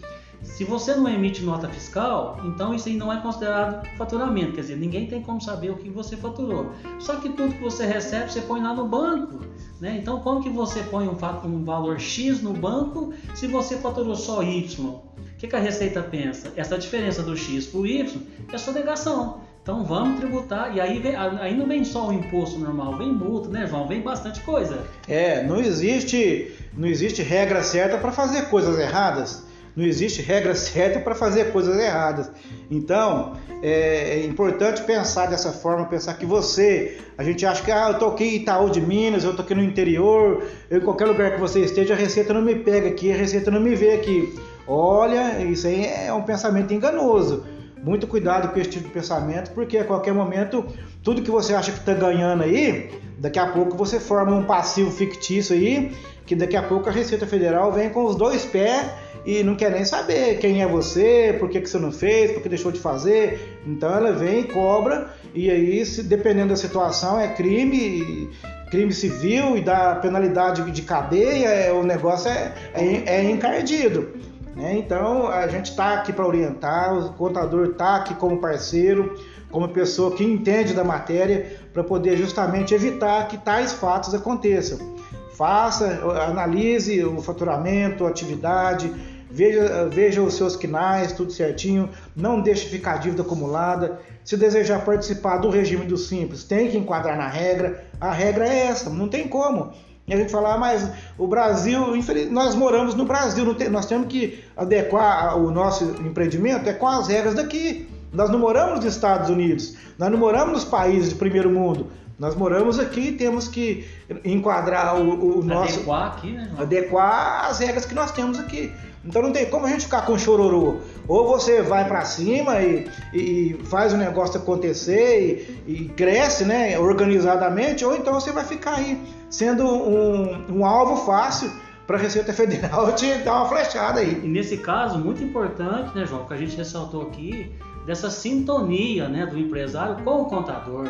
Se 0.43 0.63
você 0.63 0.95
não 0.95 1.07
emite 1.07 1.43
nota 1.43 1.67
fiscal, 1.69 2.39
então 2.43 2.73
isso 2.73 2.89
aí 2.89 2.95
não 2.95 3.11
é 3.11 3.21
considerado 3.21 3.85
faturamento, 3.97 4.53
quer 4.53 4.61
dizer, 4.61 4.77
ninguém 4.77 5.07
tem 5.07 5.21
como 5.21 5.39
saber 5.39 5.69
o 5.69 5.77
que 5.77 5.89
você 5.89 6.17
faturou. 6.17 6.71
Só 6.99 7.15
que 7.15 7.29
tudo 7.29 7.53
que 7.53 7.63
você 7.63 7.85
recebe, 7.85 8.31
você 8.31 8.41
põe 8.41 8.61
lá 8.61 8.73
no 8.73 8.87
banco. 8.87 9.39
Né? 9.79 9.97
Então, 9.99 10.19
como 10.19 10.41
que 10.41 10.49
você 10.49 10.81
põe 10.83 11.07
um, 11.07 11.17
um 11.45 11.63
valor 11.63 11.99
X 11.99 12.41
no 12.41 12.53
banco 12.53 13.13
se 13.33 13.47
você 13.47 13.77
faturou 13.77 14.15
só 14.15 14.43
Y? 14.43 14.87
O 14.87 15.01
que, 15.37 15.47
que 15.47 15.55
a 15.55 15.59
Receita 15.59 16.03
pensa? 16.03 16.53
Essa 16.55 16.77
diferença 16.77 17.23
do 17.23 17.35
X 17.35 17.65
para 17.65 17.79
o 17.79 17.87
Y 17.87 18.21
é 18.51 18.57
sonegação. 18.57 19.41
Então 19.63 19.83
vamos 19.83 20.19
tributar, 20.19 20.75
e 20.75 20.81
aí, 20.81 20.97
vem, 20.99 21.15
aí 21.15 21.55
não 21.55 21.67
vem 21.67 21.83
só 21.83 22.09
o 22.09 22.13
imposto 22.13 22.57
normal, 22.57 22.97
vem 22.97 23.13
multa, 23.13 23.47
né, 23.47 23.67
João? 23.67 23.87
Vem 23.87 24.01
bastante 24.01 24.41
coisa. 24.41 24.83
É, 25.07 25.43
não 25.43 25.59
existe, 25.59 26.51
não 26.75 26.87
existe 26.87 27.21
regra 27.21 27.61
certa 27.61 27.97
para 27.99 28.11
fazer 28.11 28.49
coisas 28.49 28.79
erradas. 28.79 29.45
Não 29.75 29.85
existe 29.85 30.21
regra 30.21 30.53
certa 30.53 30.99
para 30.99 31.15
fazer 31.15 31.51
coisas 31.51 31.79
erradas. 31.79 32.29
Então, 32.69 33.37
é, 33.61 34.19
é, 34.19 34.25
importante 34.25 34.81
pensar 34.83 35.27
dessa 35.27 35.51
forma, 35.51 35.85
pensar 35.85 36.15
que 36.15 36.25
você, 36.25 36.97
a 37.17 37.23
gente 37.23 37.45
acha 37.45 37.63
que 37.63 37.71
ah, 37.71 37.89
eu 37.89 37.99
tô 37.99 38.07
aqui 38.07 38.23
em 38.23 38.35
Itaú 38.37 38.69
de 38.69 38.81
Minas, 38.81 39.23
eu 39.23 39.35
tô 39.35 39.41
aqui 39.43 39.55
no 39.55 39.63
interior, 39.63 40.43
eu, 40.69 40.79
em 40.79 40.81
qualquer 40.81 41.05
lugar 41.05 41.31
que 41.35 41.39
você 41.39 41.61
esteja, 41.61 41.93
a 41.93 41.97
receita 41.97 42.33
não 42.33 42.41
me 42.41 42.55
pega 42.55 42.89
aqui, 42.89 43.11
a 43.11 43.15
receita 43.15 43.49
não 43.49 43.61
me 43.61 43.75
vê 43.75 43.93
aqui. 43.93 44.37
Olha, 44.67 45.41
isso 45.43 45.67
aí 45.67 45.85
é 45.85 46.13
um 46.13 46.23
pensamento 46.23 46.73
enganoso. 46.73 47.45
Muito 47.83 48.05
cuidado 48.07 48.49
com 48.49 48.59
esse 48.59 48.69
tipo 48.69 48.87
de 48.87 48.93
pensamento, 48.93 49.51
porque 49.51 49.77
a 49.77 49.83
qualquer 49.83 50.13
momento, 50.13 50.65
tudo 51.01 51.21
que 51.21 51.31
você 51.31 51.53
acha 51.53 51.71
que 51.71 51.79
está 51.79 51.93
ganhando 51.93 52.43
aí, 52.43 52.91
daqui 53.17 53.39
a 53.39 53.47
pouco 53.47 53.75
você 53.75 53.99
forma 53.99 54.35
um 54.35 54.43
passivo 54.43 54.91
fictício 54.91 55.55
aí, 55.55 55.91
que 56.25 56.35
daqui 56.35 56.55
a 56.55 56.63
pouco 56.63 56.89
a 56.89 56.91
Receita 56.91 57.25
Federal 57.25 57.71
vem 57.71 57.89
com 57.89 58.05
os 58.05 58.15
dois 58.15 58.45
pés 58.45 58.85
e 59.25 59.43
não 59.43 59.55
quer 59.55 59.71
nem 59.71 59.85
saber 59.85 60.39
quem 60.39 60.61
é 60.61 60.67
você, 60.67 61.35
por 61.39 61.49
que, 61.49 61.61
que 61.61 61.69
você 61.69 61.77
não 61.77 61.91
fez, 61.91 62.31
por 62.31 62.41
que 62.41 62.49
deixou 62.49 62.71
de 62.71 62.79
fazer. 62.79 63.59
Então 63.65 63.93
ela 63.93 64.11
vem 64.11 64.41
e 64.41 64.43
cobra, 64.45 65.13
e 65.33 65.49
aí, 65.49 65.85
se, 65.85 66.03
dependendo 66.03 66.49
da 66.49 66.55
situação, 66.55 67.19
é 67.19 67.27
crime, 67.29 68.29
crime 68.69 68.91
civil 68.91 69.57
e 69.57 69.61
dá 69.61 69.95
penalidade 69.95 70.69
de 70.71 70.81
cadeia, 70.81 71.47
é, 71.47 71.71
o 71.71 71.83
negócio 71.83 72.29
é, 72.29 72.53
é, 72.73 73.03
é 73.05 73.23
encardido. 73.29 74.09
Né? 74.55 74.75
Então 74.77 75.27
a 75.27 75.47
gente 75.47 75.71
está 75.71 75.93
aqui 75.93 76.11
para 76.11 76.25
orientar, 76.25 76.93
o 76.93 77.13
contador 77.13 77.67
está 77.67 77.97
aqui 77.97 78.15
como 78.15 78.39
parceiro, 78.39 79.17
como 79.49 79.67
pessoa 79.69 80.15
que 80.15 80.23
entende 80.23 80.73
da 80.73 80.83
matéria, 80.83 81.57
para 81.73 81.83
poder 81.83 82.17
justamente 82.17 82.73
evitar 82.73 83.27
que 83.27 83.37
tais 83.37 83.73
fatos 83.73 84.13
aconteçam. 84.13 85.00
Faça, 85.35 86.01
analise 86.27 87.03
o 87.03 87.21
faturamento, 87.21 88.05
a 88.05 88.09
atividade, 88.09 88.93
veja, 89.29 89.87
veja 89.89 90.21
os 90.21 90.35
seus 90.35 90.55
quinais, 90.55 91.13
tudo 91.13 91.31
certinho, 91.31 91.89
não 92.15 92.41
deixe 92.41 92.67
ficar 92.67 92.97
dívida 92.97 93.21
acumulada. 93.21 93.99
Se 94.23 94.37
desejar 94.37 94.85
participar 94.85 95.37
do 95.37 95.49
regime 95.49 95.85
do 95.85 95.97
Simples, 95.97 96.43
tem 96.43 96.69
que 96.69 96.77
enquadrar 96.77 97.17
na 97.17 97.27
regra. 97.27 97.85
A 97.99 98.11
regra 98.11 98.47
é 98.47 98.67
essa, 98.67 98.89
não 98.89 99.07
tem 99.07 99.27
como. 99.27 99.71
E 100.07 100.13
a 100.13 100.17
gente 100.17 100.31
fala, 100.31 100.55
ah, 100.55 100.57
mas 100.57 100.89
o 101.17 101.25
Brasil, 101.27 101.81
nós 102.29 102.53
moramos 102.53 102.95
no 102.95 103.05
Brasil, 103.05 103.55
tem, 103.55 103.69
nós 103.69 103.85
temos 103.85 104.07
que 104.07 104.43
adequar 104.57 105.37
o 105.37 105.49
nosso 105.51 105.85
empreendimento 106.01 106.67
é 106.67 106.73
com 106.73 106.87
as 106.87 107.07
regras 107.07 107.35
daqui. 107.35 107.87
Nós 108.11 108.29
não 108.29 108.37
moramos 108.37 108.83
nos 108.83 108.93
Estados 108.93 109.29
Unidos, 109.29 109.77
nós 109.97 110.11
não 110.11 110.19
moramos 110.19 110.51
nos 110.51 110.65
países 110.65 111.09
de 111.09 111.15
primeiro 111.15 111.49
mundo. 111.49 111.87
Nós 112.21 112.35
moramos 112.35 112.77
aqui 112.77 113.07
e 113.07 113.11
temos 113.13 113.47
que 113.47 113.83
enquadrar 114.23 114.95
o, 114.95 115.39
o 115.39 115.43
nosso. 115.43 115.77
Adequar 115.77 116.07
aqui, 116.09 116.31
né? 116.33 116.51
Adequar 116.55 117.45
as 117.49 117.57
regras 117.57 117.83
que 117.83 117.95
nós 117.95 118.11
temos 118.11 118.39
aqui. 118.39 118.71
Então 119.03 119.23
não 119.23 119.31
tem 119.31 119.47
como 119.47 119.65
a 119.65 119.69
gente 119.69 119.85
ficar 119.85 120.03
com 120.03 120.15
chororô. 120.19 120.81
Ou 121.07 121.27
você 121.27 121.63
vai 121.63 121.87
para 121.87 122.05
cima 122.05 122.61
e, 122.61 122.87
e, 123.11 123.59
faz 123.63 123.91
o 123.91 123.97
negócio 123.97 124.39
acontecer 124.39 125.57
e, 125.65 125.73
e, 125.73 125.89
cresce 125.89 126.45
né, 126.45 126.77
organizadamente, 126.77 127.83
ou 127.83 127.95
então 127.95 128.13
você 128.13 128.31
vai 128.31 128.45
ficar 128.45 128.75
aí 128.75 129.01
sendo 129.27 129.65
um, 129.65 130.59
um 130.59 130.63
alvo 130.63 131.03
fácil 131.03 131.51
para 131.87 131.97
a 131.97 131.99
Receita 131.99 132.31
Federal 132.31 132.93
te 132.93 133.15
dar 133.23 133.37
uma 133.37 133.49
flechada 133.49 133.99
aí. 133.99 134.21
E 134.23 134.27
nesse 134.27 134.57
caso, 134.57 134.99
muito 134.99 135.23
importante, 135.23 135.97
né, 135.97 136.05
João, 136.05 136.27
que 136.27 136.35
a 136.35 136.37
gente 136.37 136.55
ressaltou 136.55 137.01
aqui, 137.01 137.51
dessa 137.87 138.11
sintonia 138.11 139.09
né, 139.09 139.25
do 139.25 139.39
empresário 139.39 140.03
com 140.03 140.21
o 140.21 140.25
contador. 140.25 140.87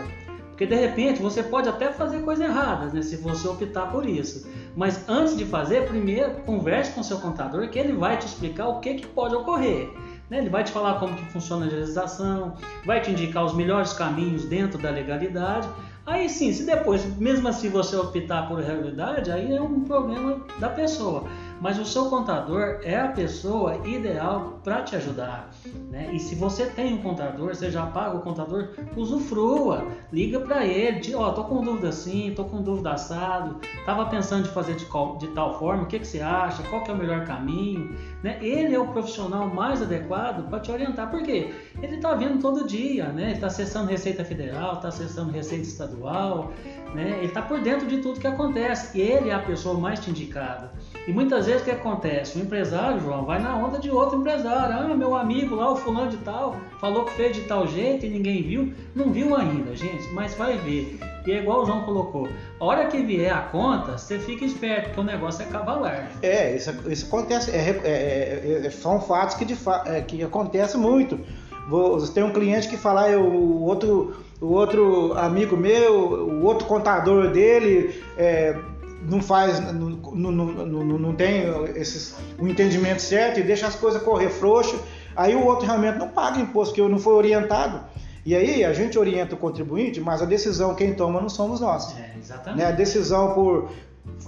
Porque 0.51 0.65
de 0.65 0.75
repente 0.75 1.21
você 1.21 1.41
pode 1.41 1.67
até 1.67 1.91
fazer 1.91 2.21
coisas 2.21 2.47
erradas, 2.47 2.93
né, 2.93 3.01
se 3.01 3.17
você 3.17 3.47
optar 3.47 3.91
por 3.91 4.05
isso. 4.05 4.47
Mas 4.75 5.09
antes 5.09 5.35
de 5.35 5.45
fazer, 5.45 5.87
primeiro 5.87 6.35
converse 6.45 6.91
com 6.91 7.01
o 7.01 7.03
seu 7.03 7.17
contador 7.19 7.67
que 7.69 7.79
ele 7.79 7.93
vai 7.93 8.17
te 8.17 8.27
explicar 8.27 8.67
o 8.67 8.79
que, 8.79 8.95
que 8.95 9.07
pode 9.07 9.35
ocorrer. 9.35 9.89
Né? 10.29 10.37
Ele 10.37 10.49
vai 10.49 10.63
te 10.63 10.71
falar 10.71 10.99
como 10.99 11.15
que 11.15 11.25
funciona 11.25 11.65
a 11.65 11.69
legislação, 11.69 12.55
vai 12.85 13.01
te 13.01 13.11
indicar 13.11 13.43
os 13.43 13.53
melhores 13.53 13.91
caminhos 13.93 14.45
dentro 14.45 14.77
da 14.77 14.89
legalidade. 14.89 15.67
Aí 16.05 16.29
sim, 16.29 16.51
se 16.53 16.65
depois, 16.65 17.05
mesmo 17.17 17.47
assim, 17.47 17.69
você 17.69 17.95
optar 17.95 18.47
por 18.47 18.59
realidade, 18.59 19.31
aí 19.31 19.53
é 19.55 19.61
um 19.61 19.81
problema 19.81 20.41
da 20.59 20.69
pessoa 20.69 21.25
mas 21.61 21.77
o 21.77 21.85
seu 21.85 22.05
contador 22.05 22.79
é 22.83 22.99
a 22.99 23.09
pessoa 23.09 23.87
ideal 23.87 24.59
para 24.63 24.81
te 24.81 24.95
ajudar. 24.95 25.51
Né? 25.91 26.09
E 26.11 26.19
se 26.19 26.33
você 26.33 26.65
tem 26.65 26.95
um 26.95 26.97
contador, 26.97 27.53
você 27.53 27.69
já 27.69 27.85
paga 27.85 28.17
o 28.17 28.21
contador, 28.21 28.69
usufrua, 28.97 29.85
liga 30.11 30.39
para 30.39 30.65
ele, 30.65 31.13
ó, 31.13 31.29
oh, 31.29 31.33
tô 31.33 31.43
com 31.43 31.61
dúvida 31.61 31.89
assim, 31.89 32.33
tô 32.35 32.45
com 32.45 32.63
dúvida 32.63 32.93
assado, 32.93 33.59
tava 33.85 34.07
pensando 34.07 34.43
de 34.43 34.49
fazer 34.49 34.73
de, 34.73 34.87
de 35.19 35.27
tal 35.35 35.59
forma, 35.59 35.83
o 35.83 35.85
que, 35.85 35.99
que 35.99 36.07
você 36.07 36.19
acha, 36.19 36.63
qual 36.63 36.83
que 36.83 36.89
é 36.89 36.93
o 36.95 36.97
melhor 36.97 37.25
caminho, 37.25 37.95
né? 38.23 38.39
Ele 38.41 38.73
é 38.73 38.79
o 38.79 38.87
profissional 38.87 39.47
mais 39.47 39.83
adequado 39.83 40.49
para 40.49 40.59
te 40.59 40.71
orientar, 40.71 41.11
por 41.11 41.21
quê? 41.21 41.53
Ele 41.79 41.95
está 41.95 42.15
vendo 42.15 42.41
todo 42.41 42.65
dia, 42.65 43.09
né? 43.09 43.23
Ele 43.23 43.33
está 43.33 43.47
acessando 43.47 43.87
Receita 43.87 44.25
Federal, 44.25 44.75
está 44.75 44.87
acessando 44.87 45.31
Receita 45.31 45.67
Estadual, 45.67 46.51
né? 46.95 47.17
Ele 47.17 47.27
está 47.27 47.43
por 47.43 47.59
dentro 47.61 47.87
de 47.87 47.99
tudo 47.99 48.19
que 48.19 48.27
acontece, 48.27 48.97
e 48.97 49.01
ele 49.01 49.29
é 49.29 49.33
a 49.33 49.39
pessoa 49.39 49.77
mais 49.79 50.05
indicada. 50.07 50.71
E 51.07 51.11
muitas 51.11 51.47
vezes 51.47 51.61
o 51.61 51.65
que 51.65 51.71
acontece? 51.71 52.37
O 52.37 52.41
empresário, 52.41 52.99
João, 52.99 53.25
vai 53.25 53.41
na 53.41 53.55
onda 53.55 53.79
de 53.79 53.89
outro 53.89 54.19
empresário. 54.19 54.75
Ah, 54.75 54.95
meu 54.95 55.15
amigo 55.15 55.55
lá, 55.55 55.71
o 55.71 55.75
fulano 55.75 56.11
de 56.11 56.17
tal, 56.17 56.55
falou 56.79 57.05
que 57.05 57.13
fez 57.13 57.35
de 57.35 57.41
tal 57.43 57.67
jeito 57.67 58.05
e 58.05 58.09
ninguém 58.09 58.43
viu. 58.43 58.71
Não 58.95 59.11
viu 59.11 59.35
ainda, 59.35 59.75
gente, 59.75 60.07
mas 60.13 60.35
vai 60.35 60.57
ver. 60.57 60.99
E 61.25 61.31
é 61.31 61.39
igual 61.39 61.63
o 61.63 61.65
João 61.65 61.81
colocou. 61.83 62.27
A 62.59 62.65
hora 62.65 62.87
que 62.87 63.01
vier 63.01 63.33
a 63.33 63.41
conta, 63.41 63.97
você 63.97 64.19
fica 64.19 64.45
esperto, 64.45 64.85
porque 64.85 64.99
o 64.99 65.03
negócio 65.03 65.41
é 65.43 65.45
cavalar. 65.45 66.11
É, 66.21 66.55
isso, 66.55 66.71
isso 66.87 67.07
acontece. 67.07 67.51
É, 67.51 67.69
é, 67.83 68.61
é, 68.63 68.67
é 68.67 68.69
são 68.69 69.01
fatos 69.01 69.35
que, 69.35 69.45
de 69.45 69.55
fa 69.55 69.83
é, 69.87 70.01
que 70.01 70.23
acontecem 70.23 70.79
muito. 70.79 71.19
Você 71.67 72.13
tem 72.13 72.23
um 72.23 72.33
cliente 72.33 72.67
que 72.67 72.77
fala, 72.77 73.11
ah, 73.11 73.17
o 73.19 73.63
outro, 73.63 74.15
o 74.39 74.47
outro 74.47 75.13
amigo 75.17 75.55
meu, 75.55 75.93
o 75.93 76.43
outro 76.43 76.67
contador 76.67 77.29
dele 77.29 78.03
é, 78.17 78.57
não 79.01 79.21
faz, 79.21 79.59
não, 79.59 79.89
não, 79.89 80.31
não, 80.31 80.99
não 80.99 81.15
tem 81.15 81.43
esses, 81.75 82.15
o 82.37 82.47
entendimento 82.47 83.01
certo 83.01 83.39
e 83.39 83.43
deixa 83.43 83.67
as 83.67 83.75
coisas 83.75 84.01
correr 84.01 84.29
frouxo, 84.29 84.79
aí 85.15 85.35
o 85.35 85.45
outro 85.45 85.65
realmente 85.65 85.97
não 85.97 86.07
paga 86.07 86.39
imposto, 86.39 86.73
que 86.73 86.81
não 86.81 86.99
foi 86.99 87.13
orientado. 87.13 87.81
E 88.25 88.35
aí 88.35 88.63
a 88.63 88.71
gente 88.71 88.99
orienta 88.99 89.33
o 89.33 89.37
contribuinte, 89.37 89.99
mas 89.99 90.21
a 90.21 90.25
decisão 90.25 90.75
quem 90.75 90.93
toma 90.93 91.19
não 91.19 91.29
somos 91.29 91.59
nós. 91.59 91.97
É, 91.97 92.13
exatamente. 92.19 92.61
Né? 92.61 92.67
A 92.67 92.71
decisão 92.71 93.33
por 93.33 93.69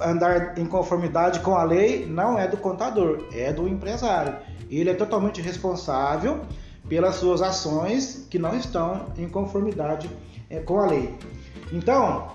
andar 0.02 0.58
em 0.58 0.66
conformidade 0.66 1.40
com 1.42 1.56
a 1.56 1.64
lei 1.64 2.06
não 2.06 2.38
é 2.38 2.48
do 2.48 2.58
contador, 2.58 3.26
é 3.32 3.54
do 3.54 3.68
empresário. 3.68 4.36
Ele 4.70 4.90
é 4.90 4.94
totalmente 4.96 5.42
responsável 5.42 6.42
pelas 6.90 7.16
suas 7.16 7.42
ações 7.42 8.28
que 8.30 8.40
não 8.40 8.56
estão 8.56 9.08
em 9.18 9.30
conformidade 9.30 10.10
é, 10.50 10.60
com 10.60 10.80
a 10.80 10.88
lei. 10.88 11.14
Então, 11.72 12.28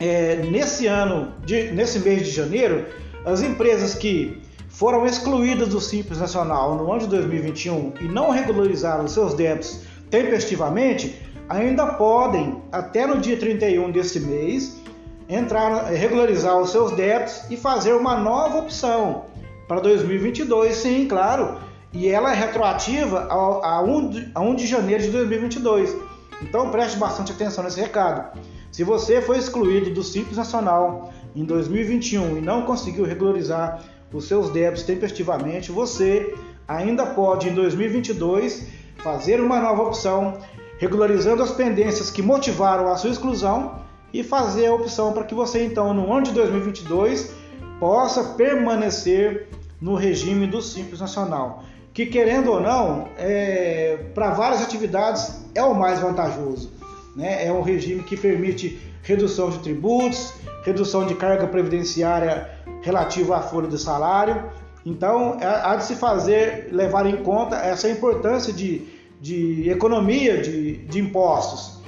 é, 0.00 0.36
nesse 0.36 0.86
ano, 0.86 1.34
de, 1.44 1.70
nesse 1.72 1.98
mês 1.98 2.24
de 2.24 2.30
janeiro, 2.30 2.86
as 3.24 3.42
empresas 3.42 3.94
que 3.94 4.42
foram 4.68 5.04
excluídas 5.04 5.68
do 5.68 5.80
Simples 5.80 6.18
Nacional 6.18 6.74
no 6.74 6.90
ano 6.90 7.02
de 7.02 7.08
2021 7.08 7.92
e 8.00 8.04
não 8.04 8.30
regularizaram 8.30 9.06
seus 9.06 9.34
débitos 9.34 9.82
tempestivamente, 10.08 11.20
ainda 11.48 11.86
podem, 11.86 12.62
até 12.72 13.06
no 13.06 13.18
dia 13.18 13.36
31 13.36 13.90
desse 13.90 14.20
mês, 14.20 14.80
entrar, 15.28 15.84
regularizar 15.84 16.58
os 16.58 16.70
seus 16.70 16.92
débitos 16.92 17.42
e 17.50 17.56
fazer 17.56 17.92
uma 17.92 18.16
nova 18.16 18.58
opção 18.58 19.26
para 19.68 19.80
2022, 19.80 20.74
sim, 20.74 21.06
claro. 21.06 21.58
E 21.92 22.08
ela 22.08 22.32
é 22.32 22.36
retroativa 22.36 23.28
a, 23.28 23.82
1 23.82 24.08
de, 24.08 24.30
a 24.34 24.40
1 24.40 24.54
de 24.54 24.66
janeiro 24.66 25.02
de 25.02 25.10
2022. 25.10 25.94
Então 26.42 26.70
preste 26.70 26.96
bastante 26.96 27.32
atenção 27.32 27.62
nesse 27.62 27.80
recado. 27.80 28.38
Se 28.70 28.84
você 28.84 29.20
foi 29.20 29.38
excluído 29.38 29.90
do 29.90 30.02
Simples 30.02 30.36
Nacional 30.36 31.12
em 31.34 31.44
2021 31.44 32.38
e 32.38 32.40
não 32.40 32.62
conseguiu 32.62 33.04
regularizar 33.04 33.82
os 34.12 34.26
seus 34.26 34.50
débitos 34.50 34.84
tempestivamente, 34.84 35.72
você 35.72 36.34
ainda 36.66 37.06
pode 37.06 37.48
em 37.48 37.54
2022 37.54 38.66
fazer 38.98 39.40
uma 39.40 39.60
nova 39.60 39.82
opção, 39.82 40.38
regularizando 40.78 41.42
as 41.42 41.50
pendências 41.50 42.10
que 42.10 42.22
motivaram 42.22 42.90
a 42.92 42.96
sua 42.96 43.10
exclusão 43.10 43.80
e 44.12 44.22
fazer 44.22 44.66
a 44.66 44.74
opção 44.74 45.12
para 45.12 45.24
que 45.24 45.34
você 45.34 45.64
então 45.64 45.92
no 45.92 46.12
ano 46.12 46.24
de 46.24 46.32
2022 46.32 47.32
possa 47.80 48.34
permanecer 48.34 49.48
no 49.80 49.94
regime 49.94 50.46
do 50.46 50.60
Simples 50.60 51.00
Nacional, 51.00 51.64
que 51.92 52.06
querendo 52.06 52.52
ou 52.52 52.60
não, 52.60 53.08
é, 53.16 53.98
para 54.14 54.30
várias 54.30 54.62
atividades 54.62 55.44
é 55.54 55.62
o 55.62 55.74
mais 55.74 55.98
vantajoso. 56.00 56.79
Né? 57.14 57.46
É 57.46 57.52
um 57.52 57.62
regime 57.62 58.02
que 58.02 58.16
permite 58.16 58.80
redução 59.02 59.50
de 59.50 59.58
tributos, 59.58 60.34
redução 60.64 61.06
de 61.06 61.14
carga 61.14 61.46
previdenciária 61.46 62.50
relativa 62.82 63.36
à 63.36 63.40
folha 63.40 63.68
do 63.68 63.78
salário. 63.78 64.50
Então, 64.84 65.38
é, 65.40 65.46
há 65.46 65.76
de 65.76 65.84
se 65.84 65.94
fazer, 65.94 66.68
levar 66.72 67.06
em 67.06 67.16
conta 67.18 67.56
essa 67.56 67.88
importância 67.88 68.52
de, 68.52 68.86
de 69.20 69.68
economia 69.68 70.40
de, 70.40 70.78
de 70.78 70.98
impostos. 70.98 71.80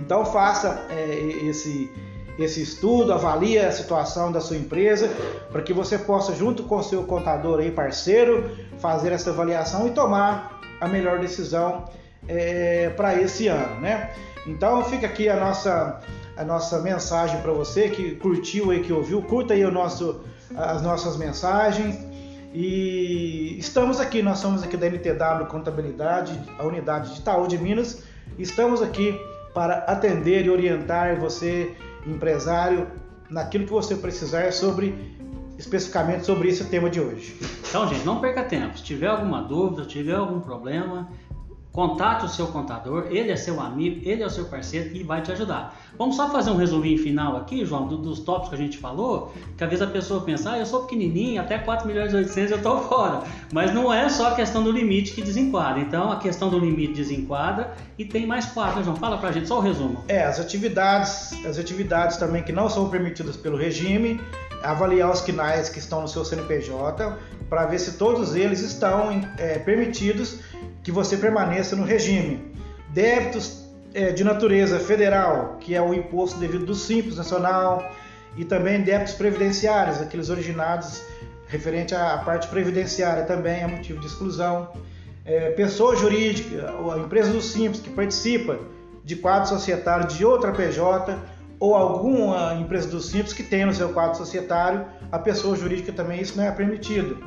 Então, 0.00 0.24
faça 0.24 0.86
é, 0.90 1.46
esse, 1.46 1.90
esse 2.38 2.62
estudo, 2.62 3.12
avalie 3.12 3.58
a 3.58 3.72
situação 3.72 4.30
da 4.30 4.40
sua 4.40 4.56
empresa, 4.56 5.10
para 5.50 5.62
que 5.62 5.72
você 5.72 5.98
possa, 5.98 6.34
junto 6.34 6.64
com 6.64 6.76
o 6.76 6.82
seu 6.82 7.02
contador 7.04 7.60
aí, 7.60 7.70
parceiro, 7.70 8.50
fazer 8.78 9.12
essa 9.12 9.30
avaliação 9.30 9.86
e 9.88 9.90
tomar 9.90 10.60
a 10.80 10.88
melhor 10.88 11.18
decisão 11.20 11.84
é, 12.26 12.90
para 12.90 13.20
esse 13.20 13.48
ano, 13.48 13.80
né? 13.80 14.10
Então 14.46 14.84
fica 14.84 15.06
aqui 15.06 15.28
a 15.28 15.36
nossa, 15.36 16.00
a 16.36 16.44
nossa 16.44 16.80
mensagem 16.80 17.40
para 17.40 17.52
você 17.52 17.88
que 17.88 18.16
curtiu 18.16 18.70
aí, 18.70 18.82
que 18.82 18.92
ouviu, 18.92 19.22
curta 19.22 19.54
aí 19.54 19.64
o 19.64 19.70
nosso, 19.70 20.20
as 20.56 20.82
nossas 20.82 21.16
mensagens. 21.16 21.98
E 22.52 23.56
estamos 23.58 23.98
aqui, 23.98 24.22
nós 24.22 24.38
somos 24.38 24.62
aqui 24.62 24.76
da 24.76 24.86
NTW 24.86 25.46
Contabilidade, 25.48 26.38
a 26.58 26.64
unidade 26.64 27.14
de 27.14 27.20
Itaú 27.20 27.46
de 27.46 27.56
Minas. 27.56 28.02
Estamos 28.38 28.82
aqui 28.82 29.18
para 29.54 29.78
atender 29.78 30.44
e 30.44 30.50
orientar 30.50 31.18
você, 31.18 31.74
empresário, 32.06 32.88
naquilo 33.30 33.64
que 33.64 33.72
você 33.72 33.94
precisar 33.96 34.52
sobre 34.52 34.94
especificamente 35.58 36.26
sobre 36.26 36.48
esse 36.48 36.64
tema 36.64 36.90
de 36.90 37.00
hoje. 37.00 37.36
Então, 37.68 37.88
gente, 37.88 38.04
não 38.04 38.20
perca 38.20 38.42
tempo. 38.42 38.76
Se 38.76 38.84
tiver 38.84 39.06
alguma 39.06 39.42
dúvida, 39.42 39.84
tiver 39.84 40.14
algum 40.14 40.40
problema, 40.40 41.08
Contate 41.72 42.26
o 42.26 42.28
seu 42.28 42.48
contador, 42.48 43.06
ele 43.08 43.32
é 43.32 43.36
seu 43.36 43.58
amigo, 43.58 44.06
ele 44.06 44.22
é 44.22 44.26
o 44.26 44.30
seu 44.30 44.44
parceiro 44.44 44.94
e 44.94 45.02
vai 45.02 45.22
te 45.22 45.32
ajudar. 45.32 45.74
Vamos 45.96 46.16
só 46.16 46.28
fazer 46.28 46.50
um 46.50 46.56
resuminho 46.56 46.98
final 46.98 47.34
aqui, 47.34 47.64
João, 47.64 47.88
do, 47.88 47.96
dos 47.96 48.20
tópicos 48.20 48.50
que 48.50 48.54
a 48.56 48.58
gente 48.58 48.76
falou, 48.76 49.32
que 49.56 49.64
às 49.64 49.70
vezes 49.70 49.82
a 49.82 49.90
pessoa 49.90 50.20
pensa, 50.20 50.52
ah, 50.52 50.58
eu 50.58 50.66
sou 50.66 50.82
pequenininho, 50.82 51.40
até 51.40 51.56
4 51.56 51.86
milhões 51.86 52.12
e 52.12 52.16
800 52.16 52.50
eu 52.50 52.56
estou 52.58 52.78
fora. 52.86 53.22
Mas 53.50 53.72
não 53.72 53.90
é 53.90 54.06
só 54.10 54.32
a 54.32 54.34
questão 54.34 54.62
do 54.62 54.70
limite 54.70 55.14
que 55.14 55.22
desenquadra. 55.22 55.80
Então, 55.80 56.12
a 56.12 56.16
questão 56.16 56.50
do 56.50 56.58
limite 56.58 56.92
desenquadra 56.92 57.72
e 57.96 58.04
tem 58.04 58.26
mais 58.26 58.44
quatro, 58.46 58.80
né, 58.80 58.84
João? 58.84 58.96
Fala 58.96 59.16
pra 59.16 59.32
gente 59.32 59.48
só 59.48 59.56
o 59.56 59.62
resumo. 59.62 60.04
É, 60.08 60.24
as 60.24 60.38
atividades, 60.38 61.32
as 61.46 61.58
atividades 61.58 62.18
também 62.18 62.42
que 62.42 62.52
não 62.52 62.68
são 62.68 62.90
permitidas 62.90 63.34
pelo 63.34 63.56
regime, 63.56 64.20
avaliar 64.62 65.10
os 65.10 65.22
quinais 65.22 65.70
que 65.70 65.78
estão 65.78 66.02
no 66.02 66.08
seu 66.08 66.22
CNPJ, 66.22 67.16
para 67.48 67.64
ver 67.64 67.78
se 67.78 67.96
todos 67.96 68.34
eles 68.34 68.60
estão 68.60 69.22
é, 69.38 69.58
permitidos 69.58 70.40
que 70.82 70.90
você 70.90 71.16
permaneça 71.16 71.76
no 71.76 71.84
regime. 71.84 72.52
Débitos 72.90 73.68
é, 73.94 74.10
de 74.10 74.24
natureza 74.24 74.78
federal, 74.78 75.56
que 75.60 75.74
é 75.74 75.82
o 75.82 75.94
imposto 75.94 76.38
devido 76.38 76.66
do 76.66 76.74
Simples 76.74 77.16
Nacional, 77.16 77.90
e 78.36 78.44
também 78.44 78.80
débitos 78.80 79.14
previdenciários, 79.14 80.00
aqueles 80.00 80.30
originados 80.30 81.02
referente 81.46 81.94
à 81.94 82.16
parte 82.18 82.48
previdenciária 82.48 83.24
também 83.24 83.60
é 83.60 83.66
motivo 83.66 84.00
de 84.00 84.06
exclusão. 84.06 84.70
É, 85.24 85.50
pessoa 85.50 85.94
jurídica, 85.94 86.74
a 86.94 86.98
empresa 86.98 87.30
do 87.30 87.42
Simples 87.42 87.80
que 87.80 87.90
participa 87.90 88.58
de 89.04 89.16
quadro 89.16 89.50
societário 89.50 90.08
de 90.08 90.24
outra 90.24 90.50
PJ 90.52 91.16
ou 91.60 91.74
alguma 91.76 92.54
empresa 92.54 92.88
do 92.88 93.00
Simples 93.00 93.32
que 93.32 93.42
tenha 93.42 93.66
no 93.66 93.74
seu 93.74 93.90
quadro 93.90 94.16
societário, 94.16 94.84
a 95.12 95.18
pessoa 95.18 95.54
jurídica 95.54 95.92
também 95.92 96.20
isso 96.20 96.36
não 96.36 96.44
é 96.44 96.50
permitido. 96.50 97.22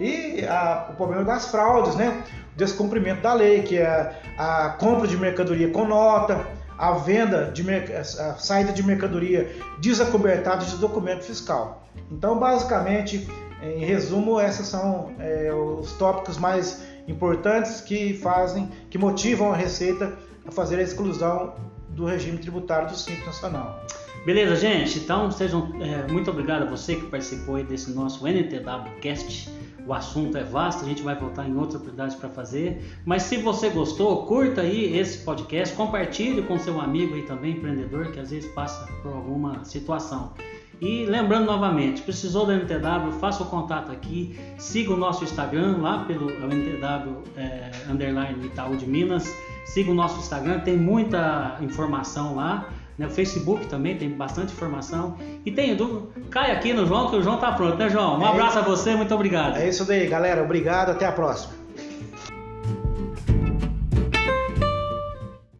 E 0.00 0.44
a, 0.46 0.88
o 0.90 0.94
problema 0.94 1.22
das 1.24 1.48
fraudes, 1.48 1.94
né? 1.94 2.24
descumprimento 2.56 3.22
da 3.22 3.34
lei, 3.34 3.62
que 3.62 3.78
é 3.78 4.18
a 4.38 4.70
compra 4.78 5.06
de 5.06 5.16
mercadoria 5.16 5.70
com 5.70 5.86
nota, 5.86 6.46
a 6.78 6.92
venda 6.92 7.50
de 7.52 7.64
a 7.70 8.34
saída 8.38 8.72
de 8.72 8.82
mercadoria 8.82 9.54
desacobertada 9.80 10.64
de 10.64 10.76
documento 10.76 11.24
fiscal. 11.24 11.86
Então, 12.10 12.38
basicamente, 12.38 13.28
em 13.62 13.84
resumo, 13.84 14.40
esses 14.40 14.66
são 14.66 15.12
é, 15.18 15.52
os 15.52 15.92
tópicos 15.92 16.38
mais 16.38 16.82
importantes 17.06 17.80
que 17.80 18.14
fazem, 18.14 18.68
que 18.88 18.96
motivam 18.96 19.52
a 19.52 19.56
Receita 19.56 20.16
a 20.46 20.50
fazer 20.50 20.78
a 20.78 20.82
exclusão 20.82 21.54
do 21.90 22.06
regime 22.06 22.38
tributário 22.38 22.88
do 22.88 22.96
Simples 22.96 23.26
Nacional. 23.26 23.84
Beleza, 24.24 24.56
gente? 24.56 24.98
Então, 24.98 25.30
sejam 25.30 25.72
é, 25.80 26.10
muito 26.10 26.30
obrigado 26.30 26.62
a 26.62 26.66
você 26.66 26.94
que 26.94 27.06
participou 27.06 27.62
desse 27.62 27.90
nosso 27.90 28.26
NTW 28.26 29.00
Cast. 29.00 29.50
O 29.90 29.92
assunto 29.92 30.38
é 30.38 30.44
vasto, 30.44 30.84
a 30.84 30.88
gente 30.88 31.02
vai 31.02 31.16
voltar 31.16 31.48
em 31.48 31.56
outras 31.56 31.74
oportunidades 31.74 32.14
para 32.14 32.28
fazer. 32.28 32.80
Mas 33.04 33.24
se 33.24 33.38
você 33.38 33.70
gostou, 33.70 34.24
curta 34.24 34.60
aí 34.60 34.96
esse 34.96 35.18
podcast, 35.24 35.74
compartilhe 35.74 36.42
com 36.42 36.56
seu 36.60 36.80
amigo 36.80 37.16
aí 37.16 37.22
também, 37.22 37.56
empreendedor, 37.56 38.12
que 38.12 38.20
às 38.20 38.30
vezes 38.30 38.48
passa 38.52 38.86
por 39.02 39.12
alguma 39.12 39.64
situação. 39.64 40.32
E 40.80 41.06
lembrando 41.06 41.46
novamente, 41.46 42.02
precisou 42.02 42.46
da 42.46 42.54
NTW, 42.54 43.10
faça 43.18 43.42
o 43.42 43.46
contato 43.46 43.90
aqui, 43.90 44.38
siga 44.58 44.94
o 44.94 44.96
nosso 44.96 45.24
Instagram 45.24 45.78
lá 45.78 46.04
pelo 46.04 46.30
NTW 46.30 47.24
é, 47.36 47.72
underline 47.90 48.46
Itaú 48.46 48.76
de 48.76 48.86
Minas, 48.86 49.28
siga 49.64 49.90
o 49.90 49.94
nosso 49.94 50.20
Instagram, 50.20 50.60
tem 50.60 50.76
muita 50.76 51.58
informação 51.60 52.36
lá. 52.36 52.70
Né? 53.00 53.06
O 53.06 53.10
Facebook 53.10 53.66
também 53.66 53.96
tem 53.96 54.10
bastante 54.10 54.52
informação. 54.52 55.16
E 55.44 55.50
tem 55.50 55.74
dúvida, 55.74 56.08
cai 56.30 56.52
aqui 56.52 56.74
no 56.74 56.84
João, 56.84 57.08
que 57.08 57.16
o 57.16 57.22
João 57.22 57.38
tá 57.38 57.50
pronto, 57.52 57.78
né, 57.78 57.88
João? 57.88 58.18
Um 58.18 58.22
é 58.22 58.28
abraço 58.28 58.58
a 58.58 58.62
você, 58.62 58.94
muito 58.94 59.14
obrigado. 59.14 59.56
É 59.56 59.66
isso 59.66 59.86
daí, 59.86 60.06
galera. 60.06 60.42
Obrigado, 60.42 60.90
até 60.90 61.06
a 61.06 61.12
próxima. 61.12 61.59